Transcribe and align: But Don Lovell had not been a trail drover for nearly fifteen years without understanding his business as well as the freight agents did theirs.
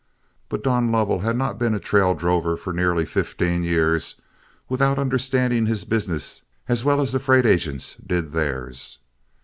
But 0.49 0.63
Don 0.63 0.91
Lovell 0.91 1.19
had 1.19 1.37
not 1.37 1.59
been 1.59 1.75
a 1.75 1.79
trail 1.79 2.15
drover 2.15 2.57
for 2.57 2.73
nearly 2.73 3.05
fifteen 3.05 3.61
years 3.63 4.19
without 4.67 4.97
understanding 4.97 5.67
his 5.67 5.83
business 5.85 6.41
as 6.67 6.83
well 6.83 7.01
as 7.01 7.11
the 7.11 7.19
freight 7.19 7.45
agents 7.45 7.97
did 8.07 8.31
theirs. 8.31 8.97